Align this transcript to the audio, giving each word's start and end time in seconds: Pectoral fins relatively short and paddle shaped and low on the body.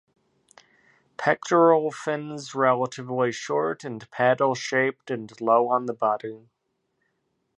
Pectoral 1.17 1.91
fins 1.91 2.55
relatively 2.55 3.31
short 3.31 3.83
and 3.83 4.09
paddle 4.09 4.55
shaped 4.55 5.11
and 5.11 5.31
low 5.39 5.69
on 5.69 5.85
the 5.85 5.93
body. 5.93 6.49